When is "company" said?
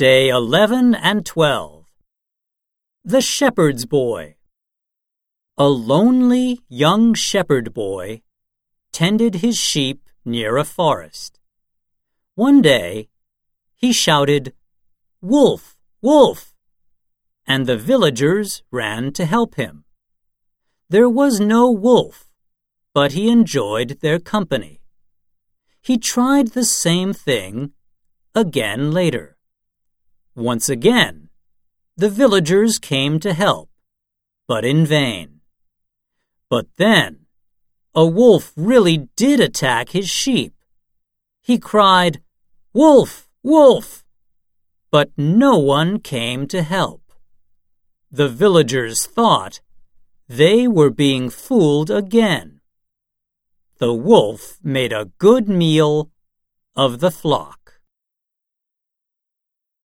24.18-24.80